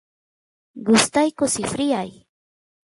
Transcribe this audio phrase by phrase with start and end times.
[0.85, 2.09] gustayku sifryay